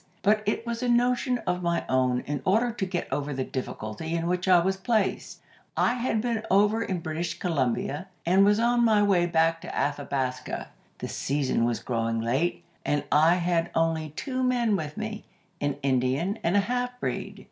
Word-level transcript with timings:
But 0.23 0.41
it 0.47 0.65
was 0.65 0.81
a 0.81 0.89
notion 0.89 1.37
of 1.45 1.61
my 1.61 1.85
own 1.87 2.21
in 2.21 2.41
order 2.43 2.71
to 2.71 2.85
get 2.87 3.07
over 3.13 3.35
the 3.35 3.43
difficulty 3.43 4.15
in 4.15 4.25
which 4.25 4.47
I 4.47 4.57
was 4.57 4.75
placed. 4.75 5.41
I 5.77 5.93
had 5.93 6.21
been 6.21 6.41
over 6.49 6.81
in 6.81 7.01
British 7.01 7.37
Columbia, 7.37 8.07
and 8.25 8.43
was 8.43 8.59
on 8.59 8.83
my 8.83 9.03
way 9.03 9.27
back 9.27 9.61
to 9.61 9.77
Athabasca. 9.79 10.69
The 10.97 11.07
season 11.07 11.65
was 11.65 11.81
growing 11.81 12.19
late, 12.19 12.63
and 12.83 13.03
I 13.11 13.35
had 13.35 13.69
only 13.75 14.09
two 14.15 14.41
men 14.41 14.75
with 14.75 14.97
me—an 14.97 15.77
Indian 15.83 16.39
and 16.43 16.55
a 16.57 16.61
half 16.61 16.99
breed. 16.99 17.39